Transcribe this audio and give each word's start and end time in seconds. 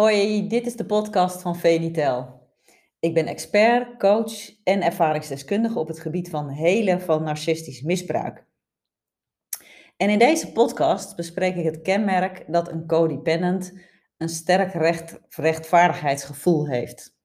Hoi, 0.00 0.46
dit 0.46 0.66
is 0.66 0.76
de 0.76 0.86
podcast 0.86 1.42
van 1.42 1.56
Venitel. 1.56 2.48
Ik 3.00 3.14
ben 3.14 3.26
expert, 3.26 3.98
coach 3.98 4.62
en 4.64 4.82
ervaringsdeskundige 4.82 5.78
op 5.78 5.88
het 5.88 6.00
gebied 6.00 6.30
van 6.30 6.48
helen 6.48 7.00
van 7.00 7.22
narcistisch 7.22 7.82
misbruik. 7.82 8.46
En 9.96 10.10
in 10.10 10.18
deze 10.18 10.52
podcast 10.52 11.16
bespreek 11.16 11.56
ik 11.56 11.64
het 11.64 11.82
kenmerk 11.82 12.44
dat 12.52 12.68
een 12.68 12.86
codependent 12.86 13.78
een 14.16 14.28
sterk 14.28 14.72
recht, 14.72 15.20
rechtvaardigheidsgevoel 15.28 16.68
heeft. 16.68 17.16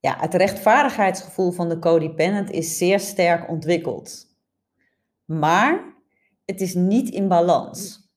Ja, 0.00 0.16
het 0.20 0.34
rechtvaardigheidsgevoel 0.34 1.50
van 1.50 1.68
de 1.68 1.78
codependent 1.78 2.50
is 2.50 2.78
zeer 2.78 3.00
sterk 3.00 3.48
ontwikkeld. 3.48 4.26
Maar 5.24 5.96
het 6.44 6.60
is 6.60 6.74
niet 6.74 7.08
in 7.08 7.28
balans. 7.28 8.07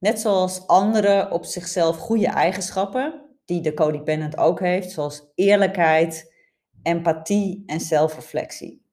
Net 0.00 0.20
zoals 0.20 0.66
andere 0.66 1.30
op 1.30 1.44
zichzelf 1.44 1.96
goede 1.96 2.26
eigenschappen, 2.26 3.36
die 3.44 3.60
de 3.60 3.74
codependent 3.74 4.36
ook 4.36 4.60
heeft, 4.60 4.90
zoals 4.90 5.30
eerlijkheid, 5.34 6.34
empathie 6.82 7.62
en 7.66 7.80
zelfreflectie. 7.80 8.84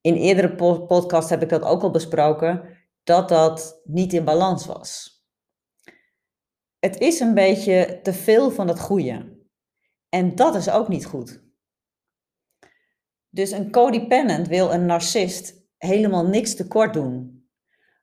In 0.00 0.14
eerdere 0.14 0.54
podcasts 0.86 1.30
heb 1.30 1.42
ik 1.42 1.48
dat 1.48 1.62
ook 1.62 1.82
al 1.82 1.90
besproken, 1.90 2.76
dat 3.02 3.28
dat 3.28 3.80
niet 3.84 4.12
in 4.12 4.24
balans 4.24 4.66
was. 4.66 5.20
Het 6.78 6.98
is 6.98 7.20
een 7.20 7.34
beetje 7.34 8.00
te 8.02 8.12
veel 8.12 8.50
van 8.50 8.68
het 8.68 8.80
goede. 8.80 9.38
En 10.08 10.34
dat 10.34 10.54
is 10.54 10.70
ook 10.70 10.88
niet 10.88 11.06
goed. 11.06 11.44
Dus 13.28 13.50
een 13.50 13.70
codependent 13.70 14.48
wil 14.48 14.72
een 14.72 14.86
narcist 14.86 15.54
helemaal 15.76 16.26
niks 16.26 16.54
tekort 16.54 16.94
doen. 16.94 17.36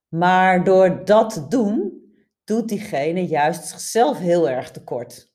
Maar 0.08 0.63
door 0.63 1.05
dat 1.05 1.33
te 1.33 1.47
doen, 1.47 1.82
doet 2.43 2.67
diegene 2.67 3.25
juist 3.25 3.67
zichzelf 3.67 4.17
heel 4.17 4.49
erg 4.49 4.71
tekort. 4.71 5.31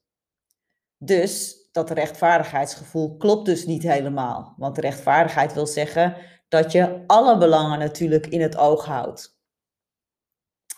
Dus 0.98 1.58
dat 1.72 1.90
rechtvaardigheidsgevoel 1.90 3.16
klopt 3.16 3.44
dus 3.44 3.66
niet 3.66 3.82
helemaal. 3.82 4.54
Want 4.56 4.78
rechtvaardigheid 4.78 5.54
wil 5.54 5.66
zeggen 5.66 6.16
dat 6.48 6.72
je 6.72 7.04
alle 7.06 7.38
belangen 7.38 7.78
natuurlijk 7.78 8.26
in 8.26 8.40
het 8.40 8.56
oog 8.56 8.84
houdt. 8.84 9.38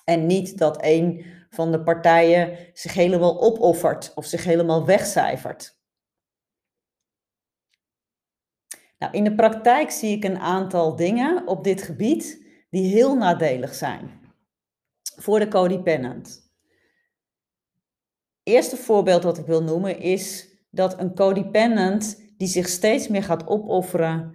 En 0.05 0.27
niet 0.27 0.59
dat 0.59 0.85
een 0.85 1.25
van 1.51 1.73
de 1.73 1.83
partijen 1.83 2.59
zich 2.73 2.95
helemaal 2.95 3.41
opoffert 3.41 4.13
of 4.15 4.25
zich 4.25 4.45
helemaal 4.45 4.87
wegcijfert. 4.87 5.79
Nou, 8.99 9.13
in 9.13 9.25
de 9.25 9.35
praktijk 9.35 9.91
zie 9.91 10.17
ik 10.17 10.25
een 10.25 10.39
aantal 10.39 10.97
dingen 10.97 11.47
op 11.47 11.65
dit 11.65 11.83
gebied 11.83 12.47
die 12.71 12.95
heel 12.95 13.17
nadelig 13.17 13.75
zijn 13.75 14.20
voor 15.21 15.39
de 15.39 15.49
codependent. 15.49 16.51
Eerste 18.43 18.77
voorbeeld 18.77 19.23
dat 19.23 19.39
ik 19.39 19.47
wil 19.47 19.63
noemen 19.63 20.01
is 20.01 20.49
dat 20.71 21.01
een 21.01 21.15
codependent 21.15 22.33
die 22.37 22.49
zich 22.49 22.69
steeds 22.69 23.09
meer 23.09 23.23
gaat 23.23 23.47
opofferen 23.47 24.35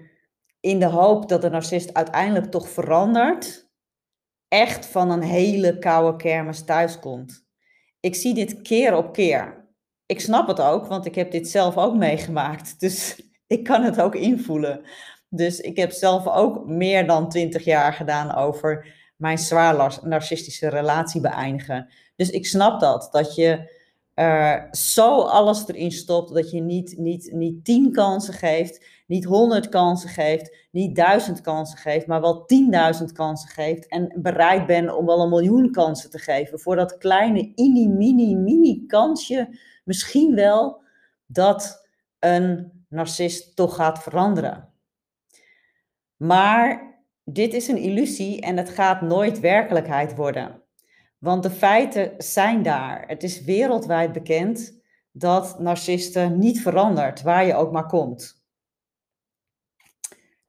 in 0.59 0.79
de 0.79 0.85
hoop 0.85 1.29
dat 1.29 1.41
de 1.41 1.49
narcist 1.49 1.93
uiteindelijk 1.93 2.51
toch 2.51 2.69
verandert, 2.69 3.69
echt 4.47 4.85
van 4.85 5.09
een 5.09 5.21
hele 5.21 5.79
koude 5.79 6.17
kermis 6.17 6.63
thuiskomt. 6.63 7.45
Ik 7.99 8.15
zie 8.15 8.33
dit 8.33 8.61
keer 8.61 8.95
op 8.95 9.13
keer. 9.13 9.69
Ik 10.05 10.19
snap 10.19 10.47
het 10.47 10.61
ook, 10.61 10.85
want 10.85 11.05
ik 11.05 11.15
heb 11.15 11.31
dit 11.31 11.49
zelf 11.49 11.77
ook 11.77 11.95
meegemaakt. 11.95 12.75
Dus 12.79 13.23
ik 13.47 13.63
kan 13.63 13.83
het 13.83 14.01
ook 14.01 14.15
invoelen. 14.15 14.81
Dus 15.29 15.59
ik 15.59 15.77
heb 15.77 15.91
zelf 15.91 16.27
ook 16.27 16.65
meer 16.65 17.07
dan 17.07 17.29
twintig 17.29 17.63
jaar 17.63 17.93
gedaan 17.93 18.35
over 18.35 18.93
mijn 19.15 19.37
zwaar 19.37 19.99
narcistische 20.03 20.69
relatie 20.69 21.21
beëindigen. 21.21 21.93
Dus 22.15 22.29
ik 22.29 22.45
snap 22.45 22.79
dat, 22.79 23.07
dat 23.11 23.35
je 23.35 23.73
uh, 24.15 24.71
zo 24.71 25.21
alles 25.21 25.67
erin 25.67 25.91
stopt, 25.91 26.33
dat 26.33 26.51
je 26.51 26.61
niet, 26.61 26.97
niet, 26.97 27.31
niet 27.33 27.65
tien 27.65 27.91
kansen 27.91 28.33
geeft, 28.33 28.85
niet 29.07 29.25
honderd 29.25 29.69
kansen 29.69 30.09
geeft, 30.09 30.55
niet 30.71 30.95
duizend 30.95 31.41
kansen 31.41 31.77
geeft, 31.77 32.07
maar 32.07 32.21
wel 32.21 32.45
tienduizend 32.45 33.11
kansen 33.11 33.49
geeft 33.49 33.87
en 33.87 34.17
bereid 34.21 34.65
bent 34.65 34.93
om 34.93 35.05
wel 35.05 35.21
een 35.21 35.29
miljoen 35.29 35.71
kansen 35.71 36.09
te 36.09 36.19
geven 36.19 36.59
voor 36.59 36.75
dat 36.75 36.97
kleine, 36.97 37.51
mini, 37.55 37.87
mini, 37.87 38.35
mini 38.35 38.85
kansje, 38.85 39.59
misschien 39.83 40.35
wel 40.35 40.81
dat 41.25 41.87
een 42.19 42.71
narcist 42.89 43.55
toch 43.55 43.75
gaat 43.75 44.03
veranderen. 44.03 44.69
Maar 46.17 46.94
dit 47.25 47.53
is 47.53 47.67
een 47.67 47.77
illusie 47.77 48.41
en 48.41 48.57
het 48.57 48.69
gaat 48.69 49.01
nooit 49.01 49.39
werkelijkheid 49.39 50.15
worden. 50.15 50.63
Want 51.17 51.43
de 51.43 51.51
feiten 51.51 52.13
zijn 52.17 52.63
daar. 52.63 53.03
Het 53.07 53.23
is 53.23 53.41
wereldwijd 53.41 54.11
bekend 54.11 54.81
dat 55.11 55.59
narcisten 55.59 56.39
niet 56.39 56.61
verandert, 56.61 57.21
waar 57.21 57.45
je 57.45 57.55
ook 57.55 57.71
maar 57.71 57.85
komt. 57.85 58.43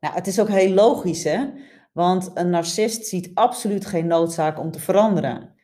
Nou, 0.00 0.14
het 0.14 0.26
is 0.26 0.40
ook 0.40 0.48
heel 0.48 0.72
logisch, 0.72 1.24
hè? 1.24 1.50
Want 1.92 2.30
een 2.34 2.50
narcist 2.50 3.06
ziet 3.06 3.30
absoluut 3.34 3.86
geen 3.86 4.06
noodzaak 4.06 4.58
om 4.58 4.70
te 4.70 4.80
veranderen. 4.80 5.54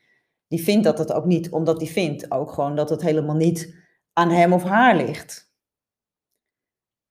Die 0.49 0.62
vindt 0.62 0.84
dat 0.84 0.99
het 0.99 1.12
ook 1.12 1.25
niet, 1.25 1.50
omdat 1.50 1.79
die 1.79 1.91
vindt 1.91 2.31
ook 2.31 2.53
gewoon 2.53 2.77
dat 2.77 2.91
het 2.91 3.03
helemaal 3.03 3.37
niet 3.37 3.75
aan 4.12 4.31
hem 4.31 4.53
of 4.53 4.62
haar 4.62 4.97
ligt. 4.97 5.53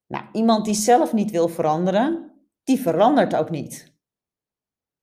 Nou, 0.08 0.26
iemand 0.32 0.66
die 0.66 0.74
zelf 0.74 1.14
niet 1.14 1.32
wil 1.32 1.48
veranderen, 1.48 2.32
die 2.64 2.80
verandert 2.80 3.36
ook 3.36 3.50
niet. 3.50 3.91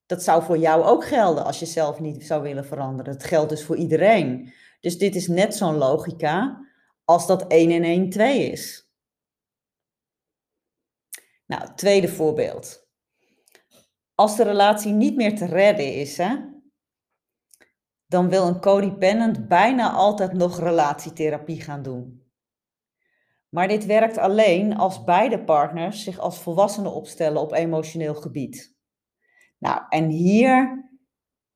Dat 0.08 0.22
zou 0.22 0.42
voor 0.42 0.58
jou 0.58 0.84
ook 0.84 1.04
gelden 1.04 1.44
als 1.44 1.58
je 1.58 1.66
zelf 1.66 2.00
niet 2.00 2.26
zou 2.26 2.42
willen 2.42 2.64
veranderen. 2.64 3.12
Het 3.12 3.24
geldt 3.24 3.48
dus 3.48 3.64
voor 3.64 3.76
iedereen. 3.76 4.52
Dus 4.80 4.98
dit 4.98 5.14
is 5.14 5.28
net 5.28 5.54
zo'n 5.54 5.76
logica 5.76 6.66
als 7.04 7.26
dat 7.26 7.46
1 7.46 7.70
en 7.70 7.82
1 7.82 8.10
2 8.10 8.50
is. 8.50 8.92
Nou, 11.46 11.74
tweede 11.74 12.08
voorbeeld. 12.08 12.88
Als 14.14 14.36
de 14.36 14.42
relatie 14.42 14.92
niet 14.92 15.16
meer 15.16 15.36
te 15.36 15.46
redden 15.46 15.94
is, 15.94 16.16
hè, 16.16 16.36
dan 18.06 18.28
wil 18.28 18.46
een 18.46 18.60
codependent 18.60 19.48
bijna 19.48 19.92
altijd 19.92 20.32
nog 20.32 20.60
relatietherapie 20.60 21.60
gaan 21.60 21.82
doen. 21.82 22.32
Maar 23.48 23.68
dit 23.68 23.86
werkt 23.86 24.18
alleen 24.18 24.76
als 24.76 25.04
beide 25.04 25.44
partners 25.44 26.04
zich 26.04 26.18
als 26.18 26.38
volwassenen 26.38 26.92
opstellen 26.92 27.40
op 27.40 27.52
emotioneel 27.52 28.14
gebied. 28.14 28.77
Nou, 29.58 29.82
en 29.88 30.08
hier 30.08 30.84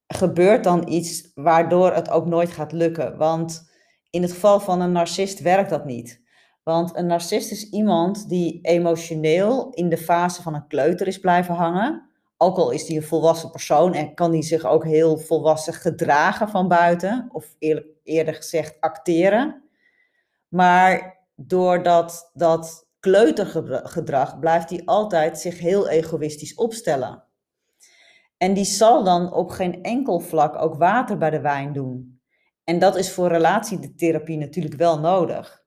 gebeurt 0.07 0.65
dan 0.65 0.89
iets 0.89 1.31
waardoor 1.35 1.93
het 1.93 2.11
ook 2.11 2.27
nooit 2.27 2.51
gaat 2.51 2.73
lukken. 2.73 3.17
Want 3.17 3.71
in 4.11 4.23
het 4.23 4.33
geval 4.33 4.61
van 4.61 4.81
een 4.81 4.93
narcist 4.93 5.41
werkt 5.41 5.71
dat 5.71 5.85
niet. 5.85 6.21
Want 6.63 6.97
een 6.97 7.07
narcist 7.07 7.51
is 7.51 7.71
iemand 7.71 8.29
die 8.29 8.59
emotioneel 8.63 9.71
in 9.71 9.89
de 9.89 9.97
fase 9.97 10.43
van 10.43 10.55
een 10.55 10.67
kleuter 10.67 11.07
is 11.07 11.19
blijven 11.19 11.55
hangen. 11.55 12.11
Ook 12.37 12.57
al 12.57 12.71
is 12.71 12.87
hij 12.87 12.97
een 12.97 13.03
volwassen 13.03 13.51
persoon 13.51 13.95
en 13.95 14.15
kan 14.15 14.33
hij 14.33 14.43
zich 14.43 14.65
ook 14.65 14.85
heel 14.85 15.19
volwassen 15.19 15.75
gedragen 15.75 16.49
van 16.49 16.69
buiten. 16.69 17.29
Of 17.33 17.55
eerder 18.03 18.35
gezegd 18.35 18.81
acteren. 18.81 19.63
Maar 20.49 21.21
door 21.37 21.83
dat, 21.83 22.31
dat 22.33 22.89
kleutergedrag 23.01 24.39
blijft 24.39 24.71
hij 24.71 24.83
altijd 24.85 25.39
zich 25.39 25.59
heel 25.59 25.89
egoïstisch 25.89 26.55
opstellen. 26.55 27.25
En 28.43 28.55
die 28.55 28.65
zal 28.65 29.05
dan 29.05 29.33
op 29.33 29.51
geen 29.51 29.83
enkel 29.83 30.21
vlak 30.21 30.63
ook 30.63 30.75
water 30.75 31.19
bij 31.19 31.31
de 31.31 31.41
wijn 31.41 31.73
doen. 31.73 32.21
En 32.65 32.79
dat 32.79 32.97
is 32.97 33.13
voor 33.13 33.29
relatietherapie 33.29 34.37
natuurlijk 34.37 34.75
wel 34.75 34.99
nodig. 34.99 35.65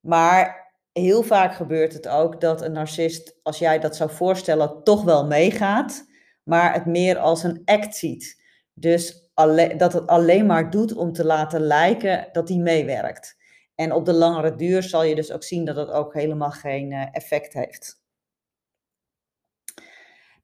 Maar 0.00 0.72
heel 0.92 1.22
vaak 1.22 1.54
gebeurt 1.54 1.92
het 1.92 2.08
ook 2.08 2.40
dat 2.40 2.62
een 2.62 2.72
narcist, 2.72 3.38
als 3.42 3.58
jij 3.58 3.78
dat 3.78 3.96
zou 3.96 4.10
voorstellen, 4.10 4.84
toch 4.84 5.04
wel 5.04 5.26
meegaat, 5.26 6.06
maar 6.42 6.72
het 6.72 6.86
meer 6.86 7.18
als 7.18 7.42
een 7.42 7.62
act 7.64 7.96
ziet. 7.96 8.42
Dus 8.74 9.30
dat 9.76 9.92
het 9.92 10.06
alleen 10.06 10.46
maar 10.46 10.70
doet 10.70 10.94
om 10.94 11.12
te 11.12 11.24
laten 11.24 11.60
lijken 11.60 12.28
dat 12.32 12.48
hij 12.48 12.58
meewerkt. 12.58 13.36
En 13.74 13.92
op 13.92 14.04
de 14.04 14.12
langere 14.12 14.56
duur 14.56 14.82
zal 14.82 15.02
je 15.02 15.14
dus 15.14 15.32
ook 15.32 15.44
zien 15.44 15.64
dat 15.64 15.76
het 15.76 15.90
ook 15.90 16.14
helemaal 16.14 16.50
geen 16.50 16.92
eh, 16.92 17.06
effect 17.12 17.52
heeft. 17.52 17.99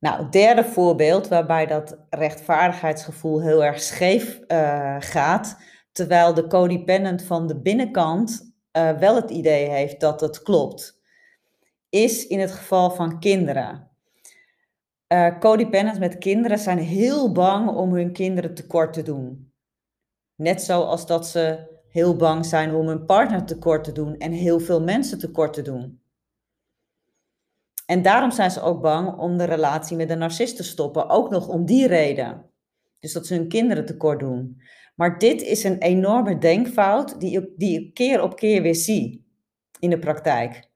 Nou, 0.06 0.18
het 0.22 0.32
derde 0.32 0.64
voorbeeld 0.64 1.28
waarbij 1.28 1.66
dat 1.66 1.98
rechtvaardigheidsgevoel 2.10 3.42
heel 3.42 3.64
erg 3.64 3.80
scheef 3.80 4.40
uh, 4.48 4.96
gaat, 4.98 5.58
terwijl 5.92 6.34
de 6.34 6.46
codependent 6.46 7.22
van 7.22 7.46
de 7.46 7.60
binnenkant 7.60 8.54
uh, 8.72 8.98
wel 8.98 9.14
het 9.14 9.30
idee 9.30 9.68
heeft 9.68 10.00
dat 10.00 10.20
het 10.20 10.42
klopt, 10.42 11.00
is 11.88 12.26
in 12.26 12.40
het 12.40 12.52
geval 12.52 12.90
van 12.90 13.20
kinderen. 13.20 13.90
Uh, 15.08 15.98
met 15.98 16.18
kinderen 16.18 16.58
zijn 16.58 16.78
heel 16.78 17.32
bang 17.32 17.68
om 17.68 17.94
hun 17.94 18.12
kinderen 18.12 18.54
tekort 18.54 18.92
te 18.92 19.02
doen. 19.02 19.52
Net 20.34 20.62
zoals 20.62 21.06
dat 21.06 21.26
ze 21.26 21.76
heel 21.88 22.16
bang 22.16 22.46
zijn 22.46 22.74
om 22.74 22.86
hun 22.86 23.04
partner 23.04 23.44
tekort 23.44 23.84
te 23.84 23.92
doen 23.92 24.16
en 24.16 24.32
heel 24.32 24.60
veel 24.60 24.82
mensen 24.82 25.18
tekort 25.18 25.52
te 25.52 25.62
doen. 25.62 26.00
En 27.86 28.02
daarom 28.02 28.30
zijn 28.30 28.50
ze 28.50 28.60
ook 28.60 28.82
bang 28.82 29.18
om 29.18 29.36
de 29.36 29.44
relatie 29.44 29.96
met 29.96 30.08
de 30.08 30.14
narcist 30.14 30.56
te 30.56 30.62
stoppen, 30.62 31.08
ook 31.08 31.30
nog 31.30 31.48
om 31.48 31.64
die 31.64 31.86
reden. 31.86 32.50
Dus 33.00 33.12
dat 33.12 33.26
ze 33.26 33.34
hun 33.34 33.48
kinderen 33.48 33.86
tekort 33.86 34.20
doen. 34.20 34.62
Maar 34.94 35.18
dit 35.18 35.42
is 35.42 35.64
een 35.64 35.78
enorme 35.78 36.38
denkfout 36.38 37.20
die 37.20 37.40
ik, 37.40 37.48
die 37.56 37.92
keer 37.92 38.22
op 38.22 38.36
keer 38.36 38.62
weer 38.62 38.74
zie 38.74 39.26
in 39.78 39.90
de 39.90 39.98
praktijk. 39.98 40.68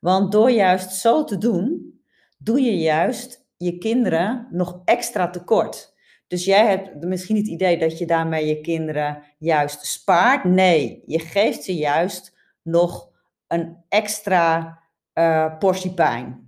Want 0.00 0.32
door 0.32 0.50
juist 0.50 0.90
zo 0.90 1.24
te 1.24 1.38
doen, 1.38 1.92
doe 2.38 2.60
je 2.60 2.78
juist 2.78 3.46
je 3.56 3.78
kinderen 3.78 4.48
nog 4.50 4.82
extra 4.84 5.30
tekort. 5.30 5.96
Dus 6.26 6.44
jij 6.44 6.66
hebt 6.66 7.04
misschien 7.04 7.36
het 7.36 7.46
idee 7.46 7.78
dat 7.78 7.98
je 7.98 8.06
daarmee 8.06 8.46
je 8.46 8.60
kinderen 8.60 9.22
juist 9.38 9.86
spaart. 9.86 10.44
Nee, 10.44 11.02
je 11.06 11.18
geeft 11.18 11.64
ze 11.64 11.76
juist 11.76 12.36
nog 12.62 13.10
een 13.46 13.76
extra 13.88 14.78
uh, 15.14 15.58
portie 15.58 15.94
pijn. 15.94 16.47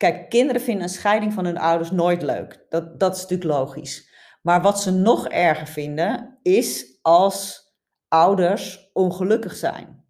Kijk, 0.00 0.28
kinderen 0.28 0.60
vinden 0.60 0.82
een 0.82 0.88
scheiding 0.88 1.32
van 1.32 1.44
hun 1.44 1.58
ouders 1.58 1.90
nooit 1.90 2.22
leuk. 2.22 2.66
Dat, 2.68 3.00
dat 3.00 3.16
is 3.16 3.22
natuurlijk 3.22 3.50
logisch. 3.50 4.10
Maar 4.42 4.62
wat 4.62 4.80
ze 4.80 4.90
nog 4.90 5.28
erger 5.28 5.66
vinden, 5.66 6.38
is 6.42 6.98
als 7.02 7.62
ouders 8.08 8.90
ongelukkig 8.92 9.56
zijn. 9.56 10.04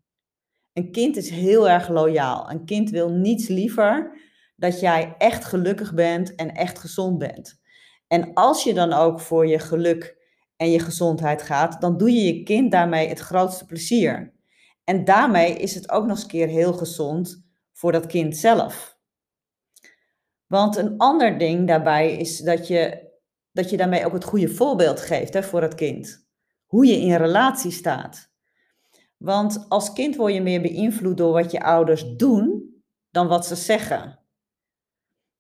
Een 0.72 0.92
kind 0.92 1.16
is 1.16 1.30
heel 1.30 1.68
erg 1.68 1.88
loyaal. 1.88 2.50
Een 2.50 2.64
kind 2.64 2.90
wil 2.90 3.10
niets 3.10 3.48
liever 3.48 4.20
dat 4.56 4.80
jij 4.80 5.14
echt 5.18 5.44
gelukkig 5.44 5.94
bent 5.94 6.34
en 6.34 6.54
echt 6.54 6.78
gezond 6.78 7.18
bent. 7.18 7.60
En 8.06 8.34
als 8.34 8.64
je 8.64 8.74
dan 8.74 8.92
ook 8.92 9.20
voor 9.20 9.46
je 9.46 9.58
geluk 9.58 10.16
en 10.56 10.70
je 10.70 10.78
gezondheid 10.78 11.42
gaat, 11.42 11.80
dan 11.80 11.96
doe 11.96 12.12
je 12.12 12.34
je 12.34 12.42
kind 12.42 12.72
daarmee 12.72 13.08
het 13.08 13.18
grootste 13.18 13.66
plezier. 13.66 14.34
En 14.84 15.04
daarmee 15.04 15.54
is 15.54 15.74
het 15.74 15.90
ook 15.90 16.06
nog 16.06 16.16
eens 16.16 16.26
keer 16.26 16.48
heel 16.48 16.72
gezond 16.72 17.46
voor 17.72 17.92
dat 17.92 18.06
kind 18.06 18.36
zelf. 18.36 18.98
Want 20.50 20.76
een 20.76 20.96
ander 20.96 21.38
ding 21.38 21.66
daarbij 21.66 22.16
is 22.16 22.38
dat 22.38 22.66
je, 22.66 23.08
dat 23.52 23.70
je 23.70 23.76
daarmee 23.76 24.06
ook 24.06 24.12
het 24.12 24.24
goede 24.24 24.48
voorbeeld 24.48 25.00
geeft 25.00 25.34
hè, 25.34 25.42
voor 25.42 25.62
het 25.62 25.74
kind. 25.74 26.28
Hoe 26.66 26.86
je 26.86 27.00
in 27.00 27.14
relatie 27.14 27.70
staat. 27.70 28.30
Want 29.16 29.66
als 29.68 29.92
kind 29.92 30.16
word 30.16 30.34
je 30.34 30.42
meer 30.42 30.60
beïnvloed 30.60 31.16
door 31.16 31.32
wat 31.32 31.50
je 31.50 31.60
ouders 31.60 32.16
doen 32.16 32.74
dan 33.10 33.28
wat 33.28 33.46
ze 33.46 33.54
zeggen. 33.54 34.18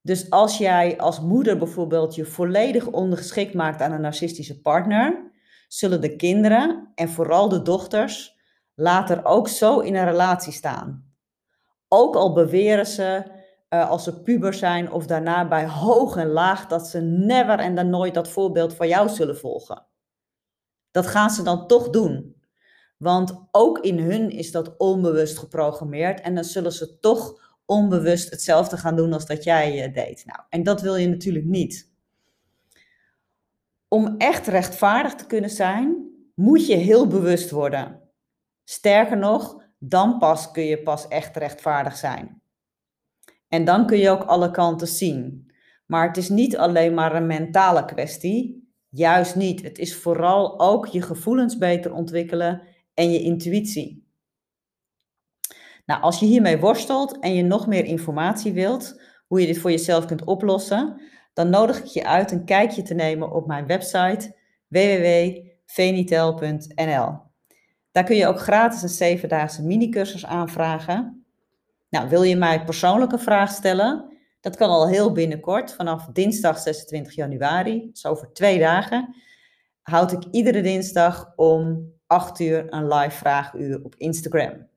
Dus 0.02 0.30
als 0.30 0.58
jij 0.58 0.98
als 0.98 1.20
moeder 1.20 1.58
bijvoorbeeld 1.58 2.14
je 2.14 2.24
volledig 2.24 2.86
ondergeschikt 2.86 3.54
maakt 3.54 3.80
aan 3.80 3.92
een 3.92 4.00
narcistische 4.00 4.60
partner, 4.60 5.32
zullen 5.68 6.00
de 6.00 6.16
kinderen 6.16 6.92
en 6.94 7.08
vooral 7.08 7.48
de 7.48 7.62
dochters 7.62 8.36
later 8.74 9.24
ook 9.24 9.48
zo 9.48 9.78
in 9.78 9.94
een 9.94 10.04
relatie 10.04 10.52
staan. 10.52 11.14
Ook 11.88 12.14
al 12.16 12.32
beweren 12.32 12.86
ze 12.86 13.38
uh, 13.74 13.90
als 13.90 14.04
ze 14.04 14.22
puber 14.22 14.54
zijn 14.54 14.92
of 14.92 15.06
daarna 15.06 15.48
bij 15.48 15.66
hoog 15.66 16.16
en 16.16 16.28
laag 16.28 16.66
dat 16.66 16.88
ze 16.88 17.00
never 17.00 17.58
en 17.58 17.74
dan 17.74 17.90
nooit 17.90 18.14
dat 18.14 18.28
voorbeeld 18.28 18.74
van 18.74 18.88
jou 18.88 19.08
zullen 19.08 19.38
volgen. 19.38 19.86
Dat 20.90 21.06
gaan 21.06 21.30
ze 21.30 21.42
dan 21.42 21.66
toch 21.66 21.90
doen. 21.90 22.38
Want 22.96 23.48
ook 23.50 23.78
in 23.78 23.98
hun 23.98 24.30
is 24.30 24.50
dat 24.50 24.76
onbewust 24.76 25.38
geprogrammeerd 25.38 26.20
en 26.20 26.34
dan 26.34 26.44
zullen 26.44 26.72
ze 26.72 26.98
toch 26.98 27.54
onbewust 27.64 28.30
hetzelfde 28.30 28.76
gaan 28.76 28.96
doen 28.96 29.12
als 29.12 29.26
dat 29.26 29.44
jij 29.44 29.88
uh, 29.88 29.94
deed. 29.94 30.24
Nou, 30.26 30.40
en 30.48 30.62
dat 30.62 30.80
wil 30.80 30.96
je 30.96 31.08
natuurlijk 31.08 31.44
niet. 31.44 31.90
Om 33.88 34.14
echt 34.18 34.46
rechtvaardig 34.46 35.14
te 35.14 35.26
kunnen 35.26 35.50
zijn, 35.50 36.10
moet 36.34 36.66
je 36.66 36.76
heel 36.76 37.06
bewust 37.06 37.50
worden. 37.50 38.00
Sterker 38.64 39.16
nog, 39.16 39.62
dan 39.78 40.18
pas 40.18 40.50
kun 40.50 40.64
je 40.64 40.82
pas 40.82 41.08
echt 41.08 41.36
rechtvaardig 41.36 41.96
zijn. 41.96 42.39
En 43.50 43.64
dan 43.64 43.86
kun 43.86 43.98
je 43.98 44.10
ook 44.10 44.22
alle 44.22 44.50
kanten 44.50 44.86
zien. 44.86 45.50
Maar 45.86 46.06
het 46.06 46.16
is 46.16 46.28
niet 46.28 46.56
alleen 46.56 46.94
maar 46.94 47.14
een 47.14 47.26
mentale 47.26 47.84
kwestie. 47.84 48.68
Juist 48.88 49.36
niet. 49.36 49.62
Het 49.62 49.78
is 49.78 49.96
vooral 49.96 50.60
ook 50.60 50.86
je 50.86 51.02
gevoelens 51.02 51.58
beter 51.58 51.92
ontwikkelen 51.92 52.62
en 52.94 53.10
je 53.10 53.22
intuïtie. 53.22 54.08
Nou, 55.86 56.02
als 56.02 56.20
je 56.20 56.26
hiermee 56.26 56.58
worstelt 56.58 57.18
en 57.18 57.34
je 57.34 57.42
nog 57.42 57.66
meer 57.66 57.84
informatie 57.84 58.52
wilt, 58.52 59.02
hoe 59.26 59.40
je 59.40 59.46
dit 59.46 59.58
voor 59.58 59.70
jezelf 59.70 60.04
kunt 60.04 60.24
oplossen, 60.24 61.00
dan 61.32 61.50
nodig 61.50 61.78
ik 61.78 61.84
je 61.84 62.06
uit 62.06 62.30
een 62.30 62.44
kijkje 62.44 62.82
te 62.82 62.94
nemen 62.94 63.32
op 63.32 63.46
mijn 63.46 63.66
website 63.66 64.36
www.venitel.nl. 64.68 67.18
Daar 67.92 68.04
kun 68.04 68.16
je 68.16 68.26
ook 68.26 68.40
gratis 68.40 68.82
een 68.82 68.88
zevendaagse 68.88 69.62
mini-cursus 69.62 70.26
aanvragen. 70.26 71.19
Nou, 71.90 72.08
wil 72.08 72.22
je 72.22 72.36
mij 72.36 72.64
persoonlijke 72.64 73.18
vraag 73.18 73.50
stellen? 73.50 74.18
Dat 74.40 74.56
kan 74.56 74.68
al 74.68 74.88
heel 74.88 75.12
binnenkort, 75.12 75.74
vanaf 75.74 76.06
dinsdag 76.12 76.58
26 76.58 77.14
januari, 77.14 77.90
zo 77.92 78.08
over 78.08 78.32
twee 78.32 78.58
dagen, 78.58 79.14
houd 79.82 80.12
ik 80.12 80.24
iedere 80.30 80.62
dinsdag 80.62 81.32
om 81.36 81.92
8 82.06 82.40
uur 82.40 82.72
een 82.72 82.88
live 82.88 83.16
vraaguur 83.16 83.80
op 83.82 83.94
Instagram. 83.96 84.68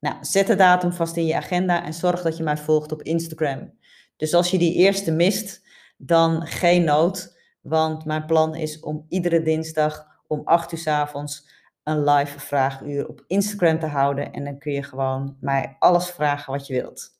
Nou, 0.00 0.16
zet 0.20 0.46
de 0.46 0.54
datum 0.54 0.92
vast 0.92 1.16
in 1.16 1.26
je 1.26 1.36
agenda 1.36 1.84
en 1.84 1.94
zorg 1.94 2.22
dat 2.22 2.36
je 2.36 2.42
mij 2.42 2.56
volgt 2.56 2.92
op 2.92 3.02
Instagram. 3.02 3.72
Dus 4.16 4.34
als 4.34 4.50
je 4.50 4.58
die 4.58 4.74
eerste 4.74 5.12
mist, 5.12 5.66
dan 5.96 6.46
geen 6.46 6.84
nood, 6.84 7.36
want 7.60 8.04
mijn 8.04 8.26
plan 8.26 8.54
is 8.54 8.80
om 8.80 9.06
iedere 9.08 9.42
dinsdag 9.42 10.06
om 10.26 10.40
8 10.44 10.72
uur 10.72 10.78
s 10.78 10.86
avonds 10.86 11.57
een 11.88 12.04
live 12.04 12.40
vraaguur 12.40 13.08
op 13.08 13.24
Instagram 13.26 13.78
te 13.78 13.86
houden 13.86 14.32
en 14.32 14.44
dan 14.44 14.58
kun 14.58 14.72
je 14.72 14.82
gewoon 14.82 15.36
mij 15.40 15.76
alles 15.78 16.10
vragen 16.10 16.52
wat 16.52 16.66
je 16.66 16.74
wilt. 16.74 17.16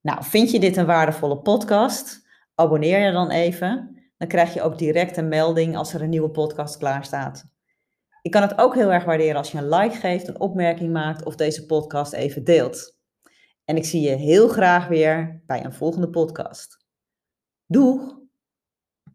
Nou, 0.00 0.24
vind 0.24 0.50
je 0.50 0.60
dit 0.60 0.76
een 0.76 0.86
waardevolle 0.86 1.38
podcast? 1.38 2.28
Abonneer 2.54 2.98
je 3.06 3.12
dan 3.12 3.30
even. 3.30 3.98
Dan 4.16 4.28
krijg 4.28 4.54
je 4.54 4.62
ook 4.62 4.78
direct 4.78 5.16
een 5.16 5.28
melding 5.28 5.76
als 5.76 5.94
er 5.94 6.02
een 6.02 6.08
nieuwe 6.08 6.30
podcast 6.30 6.76
klaar 6.76 7.04
staat. 7.04 7.44
Ik 8.22 8.30
kan 8.30 8.42
het 8.42 8.58
ook 8.58 8.74
heel 8.74 8.92
erg 8.92 9.04
waarderen 9.04 9.36
als 9.36 9.52
je 9.52 9.58
een 9.58 9.68
like 9.68 9.96
geeft, 9.96 10.28
een 10.28 10.40
opmerking 10.40 10.92
maakt 10.92 11.24
of 11.24 11.36
deze 11.36 11.66
podcast 11.66 12.12
even 12.12 12.44
deelt. 12.44 12.98
En 13.64 13.76
ik 13.76 13.84
zie 13.84 14.00
je 14.00 14.16
heel 14.16 14.48
graag 14.48 14.88
weer 14.88 15.42
bij 15.46 15.64
een 15.64 15.74
volgende 15.74 16.10
podcast. 16.10 16.86
Doeg! 17.66 18.19